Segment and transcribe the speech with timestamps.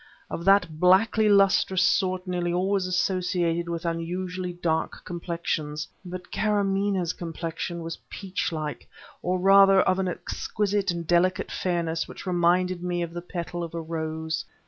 [0.31, 7.83] of that blackly lustrous sort nearly always associated with unusually dark complexions; but Karamaneh's complexion
[7.83, 8.87] was peachlike,
[9.21, 13.75] or rather of an exquisite and delicate fairness which reminded me of the petal of
[13.75, 14.43] a rose.